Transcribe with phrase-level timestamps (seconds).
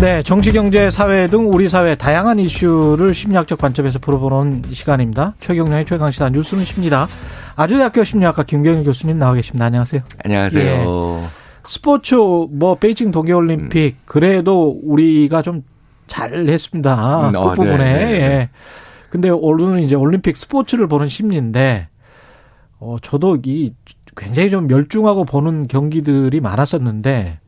[0.00, 5.34] 네, 정치, 경제, 사회 등 우리 사회 다양한 이슈를 심리학적 관점에서 풀어보는 시간입니다.
[5.40, 7.08] 최경련의 최강시사 뉴스는 십니다.
[7.56, 9.66] 아주대학교 심리학과 김경일 교수님 나와 계십니다.
[9.66, 10.02] 안녕하세요.
[10.24, 10.62] 안녕하세요.
[10.64, 10.84] 예.
[11.64, 14.02] 스포츠 뭐 베이징 동계올림픽 음.
[14.04, 15.64] 그래도 우리가 좀
[16.06, 17.28] 잘했습니다.
[17.28, 17.76] 음, 그 어, 부분에.
[17.76, 18.20] 네, 네, 네.
[18.20, 18.48] 예.
[19.10, 21.88] 근데 오늘은 이제 올림픽 스포츠를 보는 심리인데
[22.78, 23.74] 어 저도 이
[24.16, 27.40] 굉장히 좀 멸중하고 보는 경기들이 많았었는데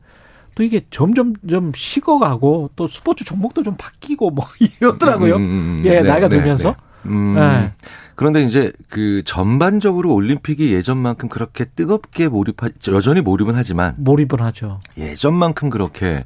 [0.55, 4.45] 또 이게 점점 좀 식어가고 또 스포츠 종목도 좀 바뀌고 뭐
[4.79, 5.35] 이러더라고요.
[5.35, 5.49] 음, 음,
[5.79, 5.81] 음.
[5.85, 6.69] 예, 네, 나이가 네, 들면서.
[7.03, 7.09] 네.
[7.09, 7.35] 음.
[7.35, 7.71] 네.
[8.15, 14.79] 그런데 이제 그 전반적으로 올림픽이 예전만큼 그렇게 뜨겁게 몰입하 여전히 몰입은 하지만 몰입은 하죠.
[14.97, 16.25] 예전만큼 그렇게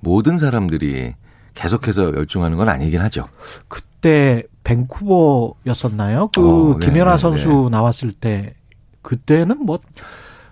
[0.00, 1.14] 모든 사람들이
[1.54, 3.28] 계속해서 열중하는 건 아니긴 하죠.
[3.68, 6.28] 그때 밴쿠버였었나요?
[6.34, 7.70] 그 어, 네, 김연아 네, 선수 네.
[7.70, 8.54] 나왔을 때
[9.02, 9.78] 그때는 뭐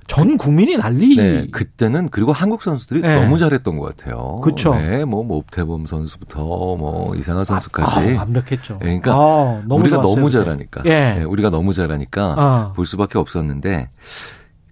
[0.06, 1.16] 전 국민이 난리.
[1.16, 3.20] 네, 그때는 그리고 한국 선수들이 네.
[3.20, 4.40] 너무 잘했던 것 같아요.
[4.42, 4.74] 그렇죠.
[4.74, 8.10] 네, 뭐, 뭐 옵태범 선수부터 뭐 이상한 선수까지.
[8.10, 8.74] 아, 아, 완벽했죠.
[8.74, 10.82] 네, 그러니까 아, 너무 우리가 좋았어요, 너무 잘하니까.
[10.86, 11.14] 예.
[11.18, 12.72] 네, 우리가 너무 잘하니까 아.
[12.74, 13.90] 볼 수밖에 없었는데.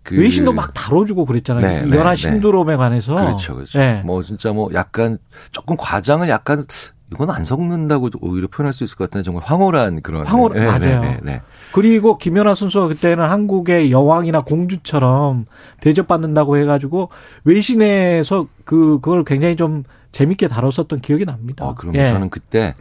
[0.03, 1.67] 그 외신도 막 다뤄주고 그랬잖아요.
[1.67, 2.17] 네, 네 연하 네.
[2.17, 3.15] 신드롬에 관해서.
[3.15, 3.79] 그렇죠, 그렇죠.
[3.79, 4.03] 네.
[4.05, 5.19] 뭐 진짜 뭐 약간
[5.53, 6.65] 조금 과장을 약간
[7.13, 10.25] 이건 안 섞는다고 오히려 표현할 수 있을 것 같은데 정말 황홀한 그런.
[10.25, 11.01] 황홀 네, 맞아요.
[11.01, 15.47] 네, 네, 그리고 김연아 선수가 그때는 한국의 여왕이나 공주처럼
[15.81, 17.11] 대접받는다고 해가지고
[17.45, 21.65] 외신에서 그 그걸 굉장히 좀 재밌게 다뤘었던 기억이 납니다.
[21.67, 22.11] 어, 그럼 예.
[22.13, 22.75] 저는 그때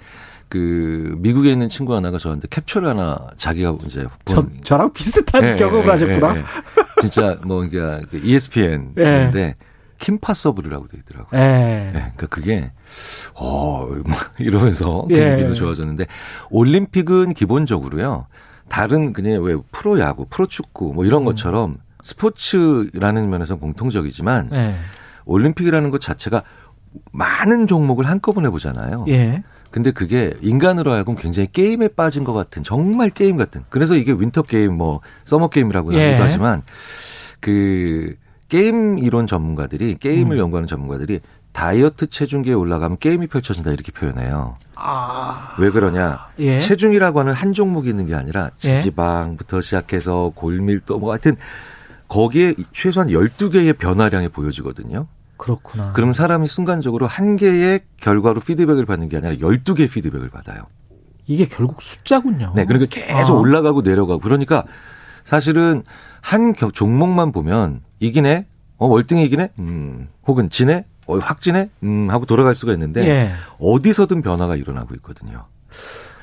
[0.48, 5.56] 그 미국에 있는 친구 하나가 저한테 캡처를 하나 자기가 이제 본 저, 랑 비슷한 예,
[5.56, 6.36] 경험을 예, 하셨구나.
[6.36, 6.44] 예, 예.
[7.02, 9.56] 진짜 뭐 그러니까 ESPN인데
[10.00, 11.40] 킴파서브르라고 돼 있더라고요.
[11.40, 11.90] 예.
[11.92, 12.72] 그러니까 그게
[13.36, 13.88] 어
[14.40, 16.06] 이러면서 경기도 좋아졌는데
[16.50, 18.28] 올림픽은 기본적으로요.
[18.70, 21.26] 다른 그냥 왜 프로 야구, 프로 축구 뭐 이런 음.
[21.26, 24.76] 것처럼 스포츠라는 면에서 공통적이지만 네.
[25.26, 26.44] 올림픽이라는 것 자체가
[27.12, 29.06] 많은 종목을 한꺼번에 보잖아요.
[29.10, 29.44] 예.
[29.72, 33.62] 근데 그게 인간으로 하여금 굉장히 게임에 빠진 것 같은 정말 게임 같은.
[33.70, 36.06] 그래서 이게 winter game 뭐 summer game이라고 예.
[36.06, 36.62] 하기도 하지만
[37.40, 38.16] 그
[38.50, 40.40] 게임 이론 전문가들이 게임을 음.
[40.40, 41.22] 연구하는 전문가들이
[41.52, 44.56] 다이어트 체중계에 올라가면 게임이 펼쳐진다 이렇게 표현해요.
[44.76, 45.56] 아.
[45.60, 46.28] 왜 그러냐?
[46.40, 46.60] 예.
[46.60, 48.82] 체중이라고 하는 한 종목이 있는 게 아니라 예.
[48.82, 51.38] 지방부터 시작해서 골밀도 뭐 하여튼
[52.08, 55.08] 거기에 최소한 12개의 변화량이 보여지거든요.
[55.38, 55.94] 그렇구나.
[55.94, 60.64] 그럼 사람이 순간적으로 한 개의 결과로 피드백을 받는 게 아니라 12개의 피드백을 받아요.
[61.28, 62.54] 이게 결국 숫자군요.
[62.56, 63.40] 네, 그러니까 계속 아.
[63.40, 64.66] 올라가고 내려가고 그러니까
[65.30, 65.84] 사실은
[66.22, 68.48] 한 종목만 보면 이기네,
[68.78, 71.70] 어 월등히 이기네, 음, 혹은 지네, 어, 확진해?
[71.84, 73.32] 음, 하고 돌아갈 수가 있는데 예.
[73.60, 75.46] 어디서든 변화가 일어나고 있거든요.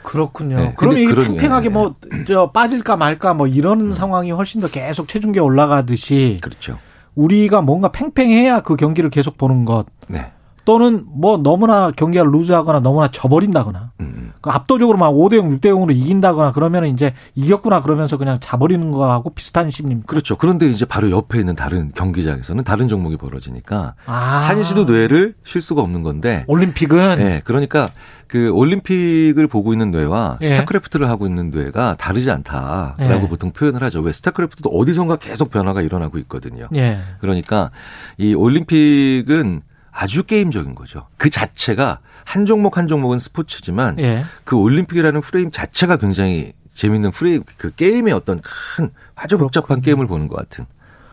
[0.03, 0.57] 그렇군요.
[0.57, 3.95] 네, 그럼 이게 팽팽하게 뭐저 빠질까 말까 뭐 이런 음.
[3.95, 6.81] 상황이 훨씬 더 계속 체중계 올라가듯이 그렇죠.
[7.15, 9.87] 우리가 뭔가 팽팽해야 그 경기를 계속 보는 것.
[10.09, 10.33] 네.
[10.67, 14.33] 또는 뭐 너무나 경기가 루즈하거나 너무나 져버린다거나 음.
[14.41, 19.31] 그 압도적으로 막 5대 0, 6대 0으로 이긴다거나 그러면 이제 이겼구나 그러면서 그냥 자버리는 거하고
[19.31, 20.09] 비슷한 심리입니다.
[20.09, 20.37] 그렇죠.
[20.37, 24.13] 그런데 이제 바로 옆에 있는 다른 경기장에서는 다른 종목이 벌어지니까 아.
[24.13, 27.89] 한시도 뇌를 쉴 수가 없는 건데 올림픽은 네, 그러니까
[28.27, 30.49] 그 올림픽을 보고 있는 뇌와 예.
[30.49, 33.29] 스타크래프트를 하고 있는 뇌가 다르지 않다라고 예.
[33.29, 34.01] 보통 표현을 하죠.
[34.01, 36.67] 왜 스타크래프트도 어디선가 계속 변화가 일어나고 있거든요.
[36.75, 36.99] 예.
[37.21, 37.71] 그러니까
[38.19, 39.63] 이 올림픽은
[39.99, 41.07] 아주 게임적인 거죠.
[41.17, 44.25] 그 자체가 한 종목 한 종목은 스포츠지만 예.
[44.45, 50.29] 그 올림픽이라는 프레임 자체가 굉장히 재밌는 프레임 그 게임의 어떤 큰 아주 복잡한 게임을 보는
[50.29, 50.67] 것 같은.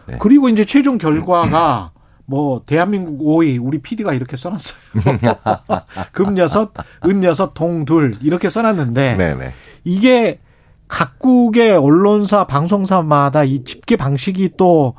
[0.06, 0.18] 네.
[0.20, 1.92] 그리고 이제 최종 결과가
[2.26, 4.78] 뭐 대한민국 5위 우리 PD가 이렇게 써놨어요.
[6.12, 6.74] 금 여섯,
[7.06, 9.54] 은 여섯, 동둘 이렇게 써놨는데 네네.
[9.86, 10.42] 이게
[10.90, 14.96] 각국의 언론사 방송사마다 이 집계 방식이 또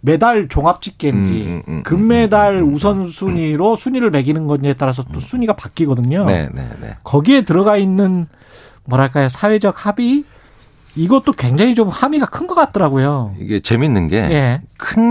[0.00, 5.54] 메달 종합 집계인지 음, 음, 음, 금메달 우선 순위로 순위를 매기는 것에 따라서 또 순위가
[5.56, 6.24] 바뀌거든요.
[6.24, 6.96] 네, 네, 네.
[7.04, 8.26] 거기에 들어가 있는
[8.84, 10.24] 뭐랄까요 사회적 합의
[10.96, 13.34] 이것도 굉장히 좀 함의가 큰 것 같더라고요.
[13.38, 14.60] 이게 재밌는 게큰 예.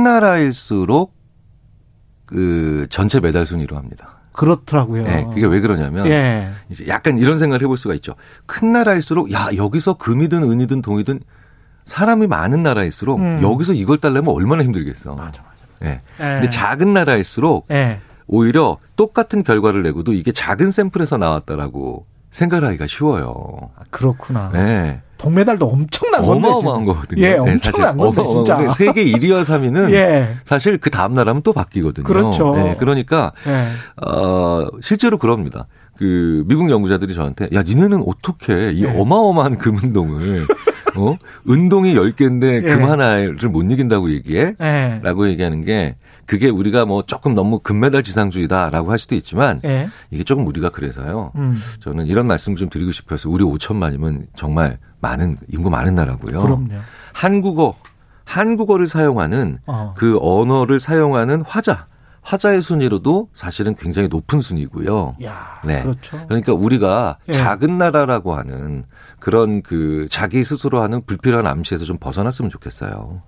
[0.04, 1.14] 나라일수록
[2.26, 4.20] 그 전체 메달 순위로 합니다.
[4.34, 5.04] 그렇더라고요.
[5.04, 6.50] 네, 그게 왜 그러냐면 예.
[6.70, 8.16] 이제 약간 이런 생각을 해볼 수가 있죠.
[8.46, 11.20] 큰 나라일수록 야 여기서 금이든 은이든 동이든
[11.88, 13.40] 사람이 많은 나라일수록 음.
[13.42, 15.16] 여기서 이걸 달려면 얼마나 힘들겠어.
[15.16, 15.58] 맞아, 맞아.
[15.84, 15.88] 예.
[15.88, 16.02] 네.
[16.18, 18.00] 근데 작은 나라일수록 네.
[18.28, 23.72] 오히려 똑같은 결과를 내고도 이게 작은 샘플에서 나왔다라고 생각하기가 쉬워요.
[23.76, 24.52] 아, 그렇구나.
[24.54, 25.02] 네.
[25.18, 27.24] 동메달도 엄청난 건데 어마어마한 거거든요.
[27.24, 28.74] 예, 네, 엄청난 네, 건데 진짜.
[28.74, 30.36] 세계 1위와 3위는 예.
[30.46, 32.06] 사실 그 다음 나라면 또 바뀌거든요.
[32.06, 32.56] 그렇죠.
[32.56, 34.06] 네, 그러니까 예.
[34.06, 35.66] 어, 실제로 그럽니다.
[35.98, 39.00] 그 미국 연구자들이 저한테 야 니네는 어떻게 이 예.
[39.00, 40.46] 어마어마한 금 운동을
[40.98, 41.18] 어?
[41.46, 44.56] 운동이 10개인데 금 하나를 못 이긴다고 얘기해?
[45.02, 45.96] 라고 얘기하는 게
[46.28, 49.90] 그게 우리가 뭐 조금 너무 금메달 지상주의다라고 할 수도 있지만 예.
[50.12, 51.32] 이게 조금 우리가 그래서요.
[51.36, 51.56] 음.
[51.80, 56.42] 저는 이런 말씀을 좀 드리고 싶어서 우리 5천만이면 정말 많은 인구 많은 나라고요.
[56.42, 56.68] 그럼요.
[57.14, 57.76] 한국어
[58.26, 59.94] 한국어를 사용하는 어.
[59.96, 61.88] 그 언어를 사용하는 화자
[62.22, 65.16] 화자의 순위로도 사실은 굉장히 높은 순위고요.
[65.24, 65.82] 야, 네.
[65.82, 66.20] 그렇죠.
[66.28, 67.32] 그러니까 우리가 예.
[67.32, 68.84] 작은 나라라고 하는
[69.28, 73.22] 그런 그 자기 스스로 하는 불필요한 암시에서 좀 벗어났으면 좋겠어요.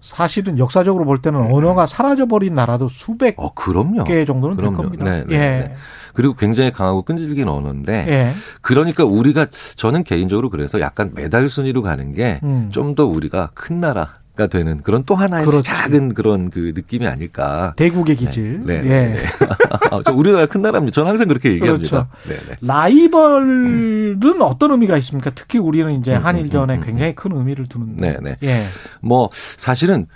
[0.00, 4.02] 사실은 역사적으로 볼 때는 언어가 사라져버린 나라도 수백 어, 그럼요.
[4.02, 4.76] 개 정도는 그럼요.
[4.76, 5.04] 될 겁니다.
[5.04, 5.38] 네, 네, 예.
[5.38, 5.76] 네.
[6.14, 8.32] 그리고 굉장히 강하고 끈질긴 언어인데 예.
[8.60, 9.46] 그러니까 우리가
[9.76, 12.40] 저는 개인적으로 그래서 약간 메달 순위로 가는 게
[12.72, 13.14] 좀더 음.
[13.14, 15.64] 우리가 큰 나라 가 되는 그런 또 하나의 그렇지.
[15.64, 17.72] 작은 그런 그 느낌이 아닐까.
[17.76, 18.64] 대국의 기질.
[18.66, 18.82] 네.
[18.82, 18.88] 네.
[18.88, 19.14] 예.
[19.14, 20.12] 네.
[20.12, 20.94] 우리나라 큰 나라입니다.
[20.94, 21.88] 저는 항상 그렇게 얘기합니다.
[21.88, 22.08] 그렇죠.
[22.28, 22.56] 네, 네.
[22.60, 24.42] 라이벌은 음.
[24.42, 25.30] 어떤 의미가 있습니까?
[25.34, 27.96] 특히 우리는 이제 음, 음, 한일전에 음, 음, 굉장히 큰 의미를 두는.
[27.96, 28.36] 네, 네.
[28.42, 28.62] 예.
[29.00, 30.06] 뭐 사실은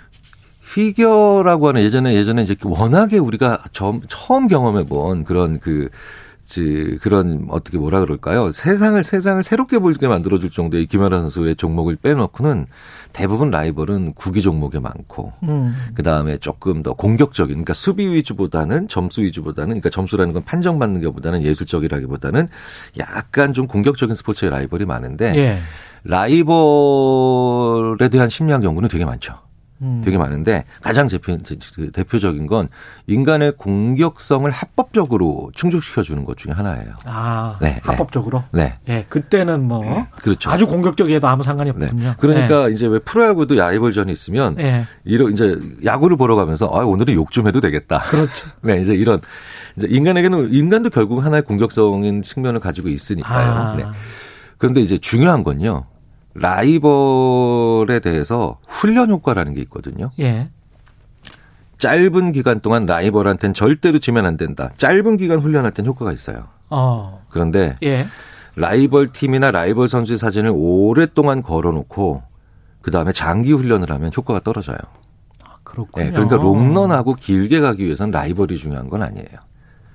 [0.71, 5.89] 피겨라고 하는 예전에 예전에 이제 워낙에 우리가 처음 경험해 본 그런 그
[7.01, 8.51] 그런 어떻게 뭐라 그럴까요?
[8.51, 12.65] 세상을 세상을 새롭게 보게 만들어줄 정도의 김연아 선수의 종목을 빼놓고는
[13.13, 15.75] 대부분 라이벌은 구기 종목에 많고 음.
[15.93, 21.43] 그 다음에 조금 더 공격적인 그러니까 수비 위주보다는 점수 위주보다는 그러니까 점수라는 건 판정받는 것보다는
[21.43, 22.47] 예술적이라기보다는
[22.99, 25.59] 약간 좀 공격적인 스포츠의 라이벌이 많은데 예.
[26.03, 26.49] 라이벌에
[28.09, 29.50] 대한 심리학 연구는 되게 많죠.
[29.81, 30.01] 음.
[30.05, 31.37] 되게 많은데 가장 대표,
[31.75, 32.69] 그 대표적인 건
[33.07, 36.91] 인간의 공격성을 합법적으로 충족시켜 주는 것 중에 하나예요.
[37.05, 37.81] 아, 네, 네.
[37.83, 38.43] 합법적으로?
[38.51, 38.75] 네.
[38.85, 39.05] 네.
[39.09, 40.07] 그때는 뭐 네.
[40.21, 40.49] 그렇죠.
[40.51, 41.85] 아주 공격적이어도 아무 상관이 네.
[41.85, 42.13] 없군요.
[42.19, 42.73] 그러니까 네.
[42.73, 44.85] 이제 왜 프로야구도 야이벌전이 있으면 네.
[45.03, 47.99] 이런 이제 야구를 보러 가면서 아, 오늘은 욕 좀 해도 되겠다.
[48.01, 48.49] 그렇죠.
[48.61, 49.21] 네, 이제 이런
[49.77, 53.51] 이제 인간에게는 인간도 결국 하나의 공격적인 측면을 가지고 있으니까요.
[53.51, 53.75] 아.
[53.77, 53.83] 네.
[54.57, 55.85] 그런데 이제 중요한 건요.
[56.33, 60.11] 라이벌에 대해서 훈련 효과라는 게 있거든요.
[60.19, 60.49] 예.
[61.77, 64.71] 짧은 기간 동안 라이벌한테는 절대로 지면 안 된다.
[64.77, 66.47] 짧은 기간 훈련할 땐 효과가 있어요.
[66.69, 67.25] 어.
[67.29, 68.07] 그런데 예.
[68.55, 72.21] 라이벌 팀이나 라이벌 선수의 사진을 오랫동안 걸어놓고
[72.81, 74.77] 그 다음에 장기 훈련을 하면 효과가 떨어져요.
[75.43, 76.05] 아, 그렇군요.
[76.05, 79.27] 네, 그러니까 롱런하고 길게 가기 위해서는 라이벌이 중요한 건 아니에요.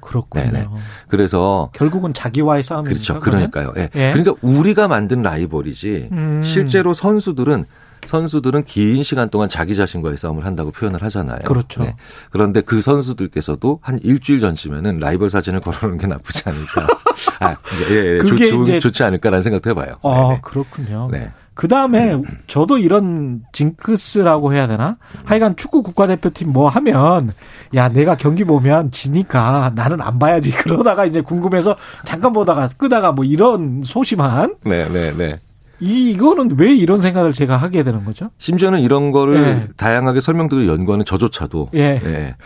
[0.07, 0.45] 그렇군요.
[0.45, 0.69] 네네.
[1.09, 3.15] 그래서 결국은 자기와의 싸움이죠.
[3.15, 3.21] 그렇죠.
[3.21, 3.73] 그러니까요.
[3.77, 3.91] 예.
[3.95, 4.13] 예.
[4.13, 6.43] 그러니까 우리가 만든 라이벌이지 음.
[6.45, 7.67] 실제로 선수들은
[8.07, 11.41] 선수들은 긴 시간 동안 자기 자신과의 싸움을 한다고 표현을 하잖아요.
[11.45, 11.83] 그렇죠.
[11.83, 11.97] 네.
[12.31, 16.87] 그런데 그 선수들께서도 한 일주일 전쯤에는 라이벌 사진을 걸어놓는 게 나쁘지 않을까.
[17.41, 17.57] 아,
[17.91, 18.19] 예, 예.
[18.19, 19.97] 그게 좋, 이제 좋지 않을까라는 생각도 해봐요.
[20.03, 20.41] 아, 네네.
[20.43, 21.09] 그렇군요.
[21.11, 21.33] 네.
[21.57, 24.99] 그 다음에 저도 이런 징크스라고 해야 되나?
[25.25, 27.33] 하여간 축구 국가대표팀 뭐 하면
[27.75, 30.51] 야 내가 경기 보면 지니까 나는 안 봐야지.
[30.53, 31.75] 그러다가 이제 궁금해서
[32.05, 35.41] 잠깐 보다가 끄다가 뭐 이런 소심한 네 네 네
[35.81, 35.95] 네, 네.
[36.11, 38.31] 이거는 왜 이런 생각을 제가 하게 되는 거죠?
[38.39, 39.69] 심지어는 이런 거를 네.
[39.77, 41.99] 다양하게 설명드리고 연구하는 저조차도 예.
[42.01, 42.37] 네.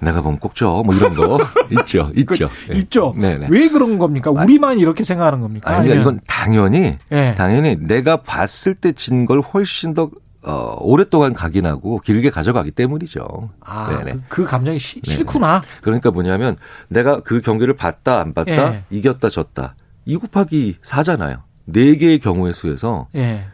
[0.00, 0.82] 내가 보면 꼭죠.
[0.84, 1.38] 뭐 이런 거
[1.70, 2.10] 있죠.
[2.16, 2.48] 있죠.
[2.66, 2.78] 그, 네.
[2.78, 3.14] 있죠.
[3.16, 3.48] 네네.
[3.50, 4.30] 왜 그런 겁니까?
[4.30, 5.70] 우리만 이렇게 생각하는 겁니까?
[5.70, 7.34] 아니, 그러니까 이건 당연히 예.
[7.36, 10.10] 당연히 내가 봤을 때 진 걸 훨씬 더
[10.44, 13.24] 어, 오랫동안 각인하고 길게 가져가기 때문이죠.
[13.60, 14.12] 아, 네네.
[14.28, 15.62] 그, 그 감정이 시, 싫구나.
[15.82, 16.56] 그러니까 뭐냐면
[16.88, 18.84] 내가 그 경기를 봤다 안 봤다 예.
[18.90, 19.74] 이겼다 졌다.
[20.04, 21.42] 2 곱하기 4잖아요.
[21.64, 23.44] 네 개의 경우의 수에서 예.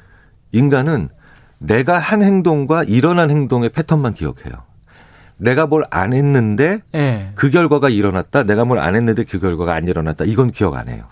[0.52, 1.08] 인간은
[1.58, 4.52] 내가 한 행동과 일어난 행동의 패턴만 기억해요.
[5.38, 7.28] 내가 뭘 안 했는데 예.
[7.34, 8.42] 그 결과가 일어났다.
[8.44, 10.24] 내가 뭘 안 했는데 그 결과가 안 일어났다.
[10.24, 11.04] 이건 기억 안 해요.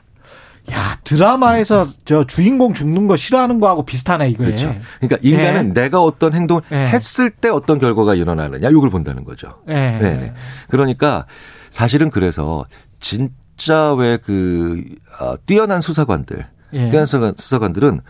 [0.73, 4.75] 야 드라마에서 저 주인공 죽는 거 싫어하는 거하고 비슷하네 이거예 그렇죠.
[4.99, 5.73] 그러니까 인간은 예.
[5.83, 6.77] 내가 어떤 행동을 예.
[6.89, 9.49] 했을 때 어떤 결과가 일어나느냐 이걸 본다는 거죠.
[9.69, 9.75] 예.
[9.75, 10.35] 네
[10.69, 11.27] 그러니까
[11.71, 12.65] 사실은 그래서
[12.99, 14.83] 진짜 왜그
[15.21, 16.91] 어, 뛰어난 수사관들 예.
[16.91, 18.01] 수사관, 수사관들은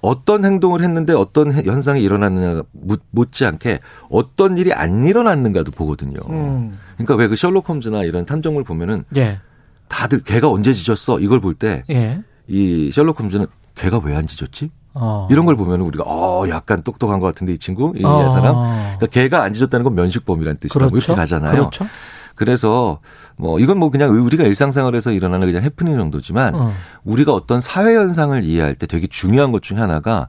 [0.00, 2.62] 어떤 행동을 했는데 어떤 현상이 일어났느냐
[3.10, 6.20] 못지않게 어떤 일이 안 일어났는가도 보거든요.
[6.30, 6.78] 음.
[6.96, 9.40] 그러니까 왜 그 셜록 홈즈나 이런 탐정물 보면은 예.
[9.88, 12.90] 다들 걔가 언제 짖었어 이걸 볼 때이 예.
[12.92, 14.70] 셜록 홈즈는 걔가 왜안 짖었지?
[14.94, 15.26] 어.
[15.30, 18.30] 이런 걸 보면 우리가 어 약간 똑똑한 것 같은데 이 친구 이 어.
[18.30, 20.72] 사람 그러니까 걔가 안 짖었다는 건 면식범이라는 뜻이다.
[20.78, 20.90] 그렇죠.
[20.90, 21.20] 뭐 이렇게 그렇죠.
[21.20, 21.52] 가잖아요.
[21.70, 21.86] 그렇죠.
[22.34, 23.00] 그래서
[23.36, 26.72] 뭐 이건 뭐 그냥 우리가 일상생활에서 일어나는 그냥 해프닝 정도지만 어.
[27.04, 30.28] 우리가 어떤 사회 현상을 이해할 때 되게 중요한 것 중에 하나가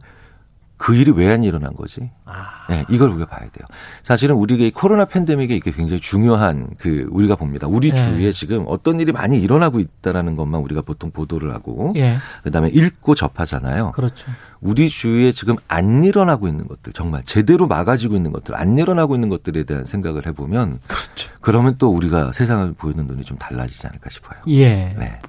[0.77, 2.10] 그 일이 왜 안 일어난 거지?
[2.25, 2.65] 아.
[2.70, 3.65] 네, 이걸 우리가 봐야 돼요.
[4.03, 7.67] 사실은 우리가 이 코로나 팬데믹에 이게 굉장히 중요한 그 우리가 봅니다.
[7.67, 7.96] 우리 네.
[7.96, 12.17] 주위에 지금 어떤 일이 많이 일어나고 있다라는 것만 우리가 보통 보도를 하고 예.
[12.44, 13.91] 그다음에 읽고 접하잖아요.
[13.91, 14.32] 그렇죠.
[14.62, 19.29] 우리 주위에 지금 안 일어나고 있는 것들 정말 제대로 막아지고 있는 것들 안 일어나고 있는
[19.29, 21.32] 것들에 대한 생각을 해보면 그렇죠.
[21.41, 24.39] 그러면 또 우리가 세상을 보이는 눈이 좀 달라지지 않을까 싶어요.
[24.48, 24.96] 예.
[24.98, 25.20] 네.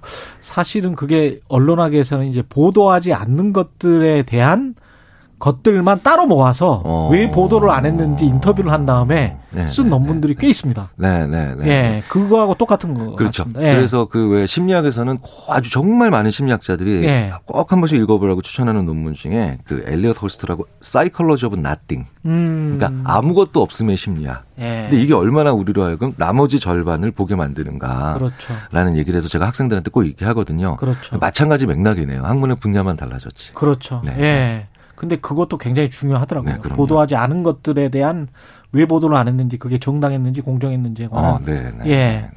[0.40, 4.74] 사실은 그게 언론학에서는 이제 보도하지 않는 것들에 대한
[5.38, 7.08] 것들만 따로 모아서 어.
[7.12, 10.90] 왜 보도를 안 했는지 인터뷰를 한 다음에 네, 쓴 네, 논문들이 네, 꽤 있습니다.
[10.96, 11.66] 네, 네, 네.
[11.66, 13.44] 예, 그거하고 똑같은 거 그렇죠.
[13.58, 13.74] 예.
[13.74, 17.32] 그래서 그 왜 심리학에서는 아주 정말 많은 심리학자들이 예.
[17.44, 22.04] 꼭한 번씩 읽어보라고 추천하는 논문 중에 그 엘리엇 홀스트라고 Psychology of Nothing.
[22.26, 22.76] 음.
[22.78, 24.44] 그러니까 아무것도 없음의 심리학.
[24.58, 24.88] 예.
[24.90, 28.14] 근데 이게 얼마나 우리로 하여금 나머지 절반을 보게 만드는가.
[28.14, 28.54] 그렇죠.
[28.72, 30.76] 라는 얘기를 해서 제가 학생들한테 꼭 얘기하거든요.
[30.76, 31.18] 그렇죠.
[31.18, 32.22] 마찬가지 맥락이네요.
[32.22, 33.52] 학문의 분야만 달라졌지.
[33.54, 34.02] 그렇죠.
[34.04, 34.14] 네.
[34.18, 34.66] 예.
[34.96, 36.54] 근데 그것도 굉장히 중요하더라고요.
[36.54, 38.28] 네, 보도하지 않은 것들에 대한
[38.72, 41.34] 왜 보도를 안 했는지 그게 정당했는지 공정했는지에 관한.
[41.34, 42.30] 어, 네, 네, 예.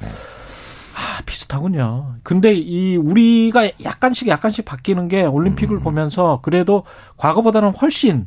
[0.94, 2.16] 아, 비슷하군요.
[2.22, 5.82] 근데 이 우리가 약간씩 약간씩 바뀌는 게 올림픽을 음.
[5.82, 6.84] 보면서 그래도
[7.16, 8.26] 과거보다는 훨씬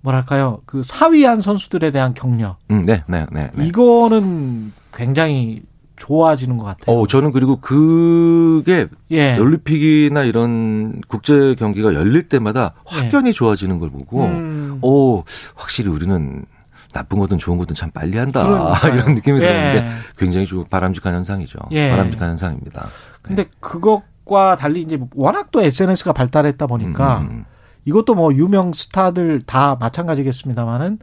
[0.00, 0.60] 뭐랄까요?
[0.66, 2.56] 그 사위한 선수들에 대한 격려.
[2.70, 3.66] 음, 네, 네, 네, 네.
[3.66, 5.62] 이거는 굉장히
[5.98, 6.96] 좋아지는 것 같아요.
[6.96, 9.36] 어, 저는 그리고 그게 예.
[9.36, 13.32] 올림픽이나 이런 국제 경기가 열릴 때마다 확연히 예.
[13.32, 14.78] 좋아지는 걸 보고, 음.
[14.82, 15.24] 오,
[15.54, 16.44] 확실히 우리는
[16.92, 18.44] 나쁜 거든 좋은 거든 참 빨리 한다.
[18.44, 18.94] 그러니까요.
[18.94, 19.46] 이런 느낌이 예.
[19.46, 21.58] 들었는데 굉장히 좀 바람직한 현상이죠.
[21.72, 21.90] 예.
[21.90, 22.86] 바람직한 현상입니다.
[23.20, 23.50] 근데 네.
[23.60, 27.44] 그것과 달리 이제 워낙 또 SNS가 발달했다 보니까 음, 음, 음.
[27.84, 30.98] 이것도 뭐 유명 스타들 다 마찬가지겠습니다만은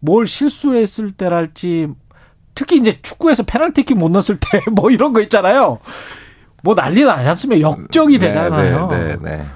[0.00, 1.88] 뭘 실수했을 때랄지
[2.60, 5.78] 특히 이제 축구에서 페널티킥 못 넣었을 때 뭐 이런 거 있잖아요.
[6.62, 7.70] 뭐 난리 나지 않습니까?
[7.70, 8.86] 역적이 네, 되잖아요.
[8.88, 9.46] 네, 네, 네.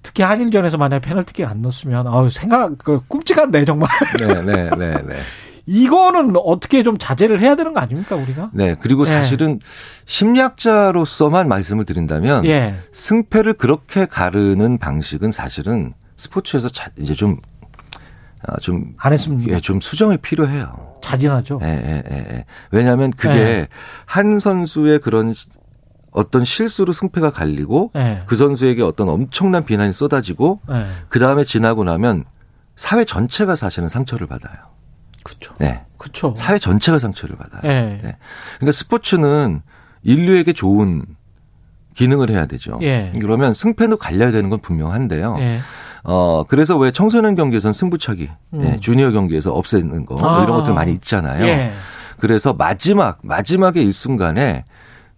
[0.00, 3.88] 특히 한일전에서 만약에 페널티킥 안 넣었으면 아우 생각 그 끔찍한데 정말.
[4.20, 5.16] 네, 네, 네, 네.
[5.66, 8.50] 이거는 어떻게 좀 자제를 해야 되는 거 아닙니까 우리가?
[8.52, 9.06] 네 그리고 예.
[9.06, 9.58] 사실은
[10.04, 12.76] 심리학자로서만 말씀을 드린다면 예.
[12.92, 17.51] 승패를 그렇게 가르는 방식은 사실은 스포츠에서 이제 좀 아,
[18.60, 18.94] 좀.
[18.98, 19.48] 안 했으면.
[19.48, 20.94] 예, 좀 수정이 필요해요.
[21.02, 21.60] 자진하죠.
[21.62, 22.16] 예, 예, 예.
[22.16, 22.44] 예.
[22.70, 23.68] 왜냐하면 그게 예.
[24.04, 25.34] 한 선수의 그런
[26.12, 28.22] 어떤 실수로 승패가 갈리고 예.
[28.26, 30.86] 그 선수에게 어떤 엄청난 비난이 쏟아지고 예.
[31.08, 32.24] 그 다음에 지나고 나면
[32.76, 34.56] 사회 전체가 사실은 상처를 받아요.
[35.24, 35.54] 그렇죠.
[35.58, 35.84] 네.
[35.98, 36.34] 그렇죠.
[36.36, 37.60] 사회 전체가 상처를 받아요.
[37.64, 38.00] 예.
[38.02, 38.16] 네.
[38.58, 39.62] 그러니까 스포츠는
[40.02, 41.04] 인류에게 좋은
[41.94, 42.78] 기능을 해야 되죠.
[42.82, 43.12] 예.
[43.20, 45.36] 그러면 승패도 갈려야 되는 건 분명한데요.
[45.38, 45.60] 예.
[46.04, 48.64] 어, 그래서 왜 청소년 경기에서는 승부차기, 음.
[48.64, 50.42] 예, 주니어 경기에서 없애는 거, 아.
[50.42, 51.44] 이런 것들 많이 있잖아요.
[51.44, 51.72] 예.
[52.18, 54.64] 그래서 마지막, 마지막의 일순간에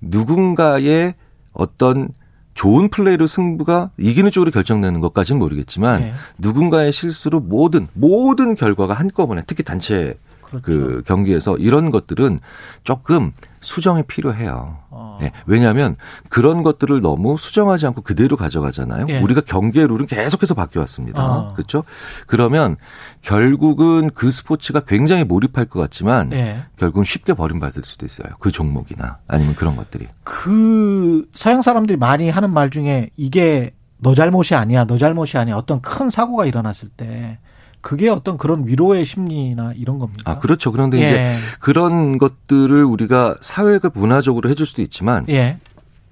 [0.00, 1.14] 누군가의
[1.52, 2.08] 어떤
[2.54, 6.14] 좋은 플레이로 승부가 이기는 쪽으로 결정되는 것까지는 모르겠지만 네.
[6.38, 10.62] 누군가의 실수로 모든 모든 결과가 한꺼번에 특히 단체 그렇죠.
[10.62, 12.38] 그 경기에서 이런 것들은
[12.84, 13.32] 조금
[13.64, 14.78] 수정이 필요해요.
[14.90, 15.18] 어.
[15.22, 15.96] 예, 왜냐하면
[16.28, 19.06] 그런 것들을 너무 수정하지 않고 그대로 가져가잖아요.
[19.08, 19.20] 예.
[19.20, 21.24] 우리가 경기의 룰은 계속해서 바뀌어 왔습니다.
[21.24, 21.54] 어.
[21.54, 21.82] 그렇죠?
[22.26, 22.76] 그러면
[23.22, 26.64] 결국은 그 스포츠가 굉장히 몰입할 것 같지만 예.
[26.76, 28.28] 결국은 쉽게 버림받을 수도 있어요.
[28.38, 30.08] 그 종목이나 아니면 그런 것들이.
[30.22, 35.56] 그 서양 사람들이 많이 하는 말 중에 이게 너 잘못이 아니야, 너 잘못이 아니야.
[35.56, 37.38] 어떤 큰 사고가 일어났을 때
[37.84, 40.22] 그게 어떤 그런 위로의 심리나 이런 겁니까?
[40.24, 40.72] 아, 그렇죠.
[40.72, 41.06] 그런데 예.
[41.06, 45.58] 이제 그런 것들을 우리가 사회가 문화적으로 해줄 수도 있지만 예.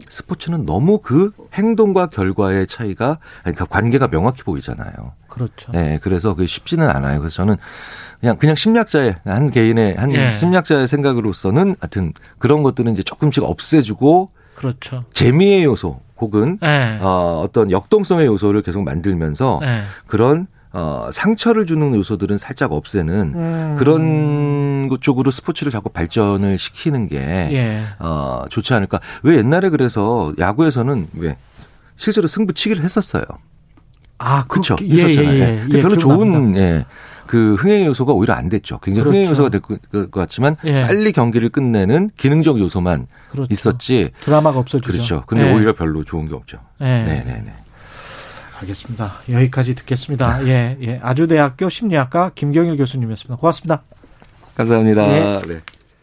[0.07, 4.93] 스포츠는 너무 그 행동과 결과의 차이가 그러니까 관계가 명확히 보이잖아요.
[5.29, 5.73] 그렇죠.
[5.73, 7.21] 네, 그래서 그게 쉽지는 않아요.
[7.21, 7.57] 그래서 저는
[8.21, 10.31] 그냥 그냥 심리학자의 한 개인의 한 예.
[10.31, 15.05] 심리학자의 생각으로서는 하여튼 그런 것들은 이제 조금씩 없애주고 그렇죠.
[15.15, 16.99] 재미의 요소 혹은 예.
[17.01, 19.85] 어, 어떤 역동성의 요소를 계속 만들면서 예.
[20.07, 23.77] 그런 어, 상처를 주는 요소들은 살짝 없애는 음.
[23.79, 27.83] 그런 것 쪽으로 스포츠를 자꾸 발전을 시키는 게 예.
[27.99, 29.01] 어, 좋지 않을까.
[29.23, 31.37] 왜 옛날에 그래서 야구에서는 왜
[31.97, 33.23] 실제로 승부치기를 했었어요.
[34.19, 34.77] 아, 그렇죠.
[34.77, 35.35] 그, 예, 있었잖아요.
[35.35, 35.83] 예, 예, 예.
[35.83, 36.85] 별로 좋은 예.
[37.27, 38.79] 그 흥행 요소가 오히려 안 됐죠.
[38.81, 39.17] 굉장히 그렇죠.
[39.19, 40.83] 흥행 요소가 될 것 같지만 예.
[40.87, 43.49] 빨리 경기를 끝내는 기능적 요소만 그렇죠.
[43.51, 44.11] 있었지.
[44.21, 44.93] 드라마가 없어지죠.
[44.93, 45.23] 그렇죠.
[45.27, 45.55] 근데 예.
[45.55, 46.59] 오히려 별로 좋은 게 없죠.
[46.79, 47.53] 네, 네, 네.
[48.63, 49.23] 알겠습니다.
[49.31, 50.39] 여기까지 듣겠습니다.
[50.39, 50.51] 네.
[50.81, 51.01] 예, 예.
[51.03, 53.37] 아주대학교 심리학과 김경일 교수님이었습니다.
[53.37, 53.83] 고맙습니다.
[54.55, 55.09] 감사합니다.
[55.09, 55.41] 예.
[55.47, 55.61] 네.